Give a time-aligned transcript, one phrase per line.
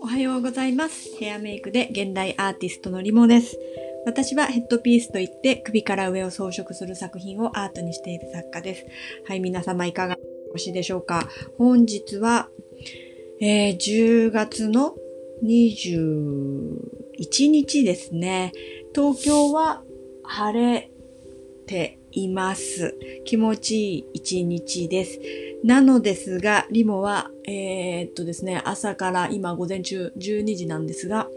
[0.00, 1.14] おはようございます。
[1.18, 3.58] ヘアメイクで現代アーティストのリモです。
[4.06, 8.86] 私はヘッドピースといって首から上を装飾する作品をアートにしている作家です。
[9.26, 11.28] はい、皆様いかがお過ごしでしょうか
[11.58, 12.48] 本日は、
[13.42, 14.96] えー10月の
[15.44, 18.52] 21日ですね。
[18.94, 19.84] 東京は
[20.22, 20.90] 晴れ
[21.66, 22.94] ています。
[23.24, 25.20] 気持ちいい一日です。
[25.64, 31.28] なのですが、リモは、えーっとですね、朝から今午前中12時なんですが、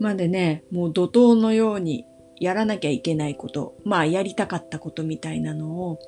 [0.00, 2.04] までね、もう怒涛のように
[2.38, 5.98] やらなきゃいけないこと、まあやりたかったことみたいなのを、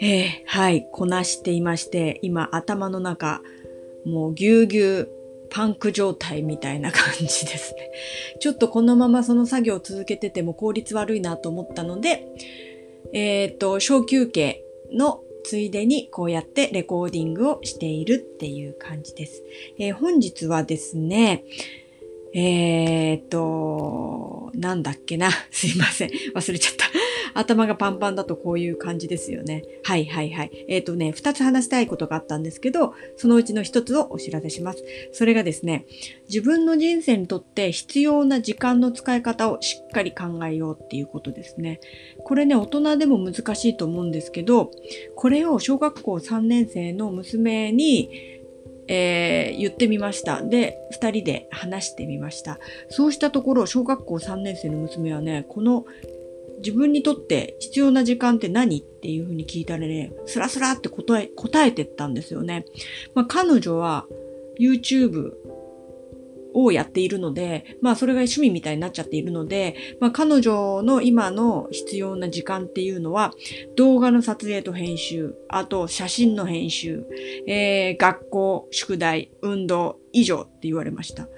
[0.00, 3.40] えーはい、こなしていまして、今頭の中、
[4.04, 5.21] もうぎゅうぎゅう
[5.52, 7.90] パンク状態みたいな感じですね。
[8.40, 12.26] ちょっとこのままその作業を続けてても効率悪いなと思ったので、
[13.12, 19.44] えーっと、小休憩のついでにこうやってレコーディングをしているっていう感じです。
[19.78, 21.44] えー本日はですね、
[22.32, 25.30] えーっと、なんだっけな。
[25.52, 26.10] すいません。
[26.34, 26.86] 忘れちゃった。
[27.34, 29.64] 頭がパンパンだとこういう感じですよね。
[29.82, 30.64] はいはいはい。
[30.68, 34.84] えーとね、二つ話したいことがあったんですけど、そのうちの一つをお知らせします。
[35.12, 35.86] それがですね、
[36.28, 41.80] 自分の人生にとって必要な時間の使い方をしっかり考えようっていうことですね。
[42.24, 44.70] これね、大人でも難しいと思うんですけど、
[45.14, 48.10] これを小学校3年生の娘に、
[48.88, 50.42] えー言ってみました。
[50.42, 52.58] で、二人で話してみました。
[52.88, 55.84] そうしたところ、小学校3年生の娘はね、この
[56.64, 62.64] 自分にとって必要な時間って何っていうふうに聞いたらね、スラスラって答え、答えてったんですよね。
[63.14, 64.06] まあ、彼女は
[64.58, 65.32] YouTube
[66.54, 73.32] をやっているので、まあそれが趣味みたいになっちゃっているので、まあ彼女の今の必要な時間っていうのは、
[73.76, 77.04] 動画の撮影と編集、あと写真の編集、
[77.46, 81.28] えー、学校、宿題、運動、以上って言われました。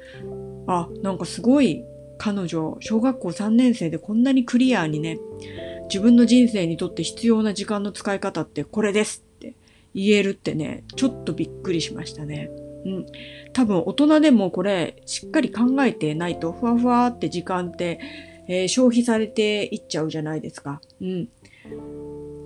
[0.66, 1.84] あ、なんかすごい
[2.18, 5.18] 彼女、小学校3年生でこんなにクリアにね、
[5.88, 9.54] 自分の人生にとって必要な時間の使い方ってこれですって
[9.94, 12.50] 言えるってね、ちょっとびっくりしましたね。
[12.84, 13.06] うん。
[13.52, 18.00] 多分大人でもこれしっかり考えてないとふわふわって時間って、
[18.48, 20.80] えー消費されていっちゃうじゃないですか。
[21.00, 21.28] うん。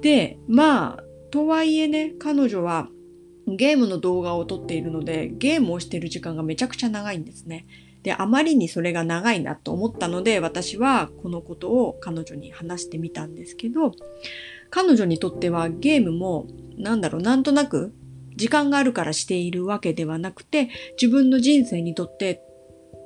[0.00, 2.88] で、まあ、とはいえね、彼女は
[3.46, 7.66] ゲームの動画を撮っているので、ゲームをしている時間がめちゃくちゃ長いんですね。
[8.02, 13.92] で、あまりにそれが長いなと思ったので、私はこのことを彼女に話してみたんですけど、
[14.70, 17.92] 彼女にとってはゲームも、なんだろう、なんとなく
[18.36, 20.68] 時間があるからしているわけではなくて、
[21.00, 22.42] 自分の人生にとって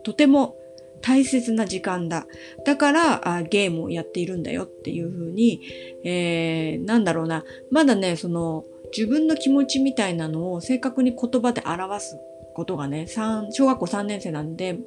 [0.05, 0.57] とても
[1.01, 2.27] 大切な時間だ。
[2.65, 5.61] だからあゲームをやっているんだよっていうふうに、
[6.05, 7.45] えー、なんだろうな。
[7.71, 8.65] まだね、その
[8.97, 12.19] 自分の気持ちみたいなのを正確に言葉で表す
[12.53, 14.79] ことがね、三小学校3年生なんで、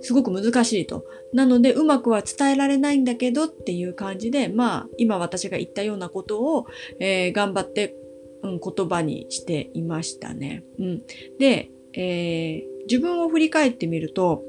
[0.00, 1.04] すごく難しいと。
[1.32, 6.66] なので、うまくは伝えられないんだけどっていう感じで、まあ、今私が言ったようなことを、
[6.98, 7.94] えー頑張って、
[8.42, 10.64] うん、言葉にしていましたね。
[10.78, 11.02] うん。
[11.38, 14.42] で、えー自分を振り返ってみると、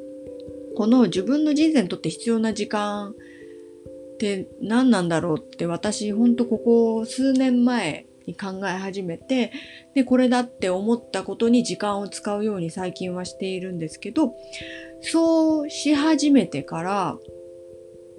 [0.75, 9.51] この自分の人生にとって必要な時間って何なんだろうって私ほんとここ数年前に考え始めて、
[9.93, 14.35] で、これだって思ったことに時間を使うように最近はしているんですけど、
[15.01, 17.17] そうし始めてから、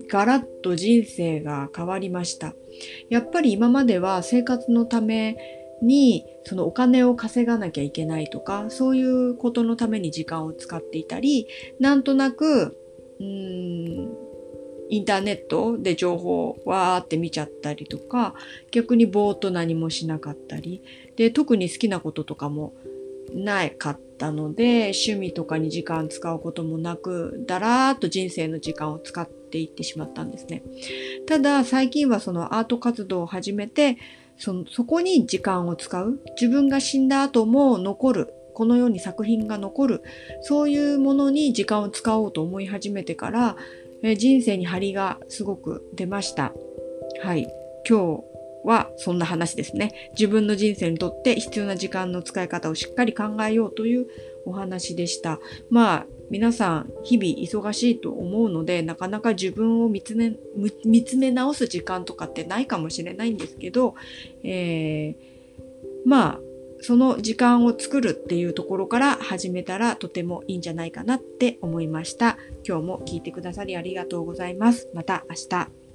[0.09, 2.55] ガラッと人生が変わりました。
[3.09, 5.37] やっぱり今までは生活のため
[5.83, 11.49] にそのお金を稼がなきゃいけないとかそういうことのために時間を使っていたり
[11.81, 12.79] なんとなく
[13.19, 14.26] うーん
[14.89, 18.35] インターネットで情報をわーって見ちゃったりとか
[18.71, 20.83] 逆にぼーっと何もしなかったり
[21.17, 22.75] で特に好きなこととかも
[23.35, 30.63] なかったので趣味とかに時間使うこともなくだらーっと人生の時間を使っていってしまったんですね。
[31.27, 33.99] ただ最近はそのアート活動を始めて
[34.39, 40.03] そのそこに時間を使う自分が死んだ後も残るこのように作品が残る
[40.41, 43.57] そういうものに時間を使おうと思い始めてから、
[44.03, 46.53] え人生に張りがすごく出ました。
[47.23, 47.49] はい。
[47.89, 48.25] 今日
[48.65, 50.11] はそんな話ですね。
[50.13, 54.07] 自分の人生にとって必要な時間の使い方をしっかり考えようという
[54.45, 55.39] お話でした。
[55.71, 60.35] まあ皆さん日々忙しいと思うのでなかなか自分を見つめ
[60.85, 63.95] 見つめ直す時間とかってないかもしれないんですけど、
[64.43, 65.37] えー
[66.07, 66.41] まあ
[66.81, 72.39] その時間を作るっていうところから始めたらとてもいいんじゃないかなって思いました。
[72.67, 74.89] 今日も聞いてくださりありがとうございます。
[74.95, 75.86] また明日。